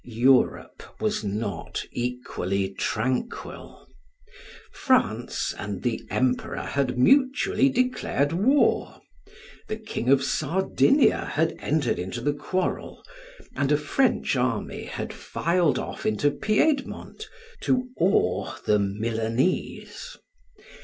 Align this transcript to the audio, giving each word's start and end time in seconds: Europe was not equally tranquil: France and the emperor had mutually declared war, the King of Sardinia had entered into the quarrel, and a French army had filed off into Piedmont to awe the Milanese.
Europe 0.03 0.99
was 0.99 1.23
not 1.23 1.85
equally 1.91 2.69
tranquil: 2.73 3.87
France 4.73 5.53
and 5.59 5.83
the 5.83 6.01
emperor 6.09 6.63
had 6.63 6.97
mutually 6.97 7.69
declared 7.69 8.33
war, 8.33 8.99
the 9.67 9.75
King 9.77 10.09
of 10.09 10.23
Sardinia 10.23 11.25
had 11.33 11.55
entered 11.59 11.99
into 11.99 12.19
the 12.19 12.33
quarrel, 12.33 13.03
and 13.55 13.71
a 13.71 13.77
French 13.77 14.35
army 14.35 14.85
had 14.85 15.13
filed 15.13 15.77
off 15.77 16.03
into 16.03 16.31
Piedmont 16.31 17.27
to 17.61 17.87
awe 17.99 18.55
the 18.65 18.79
Milanese. 18.79 20.17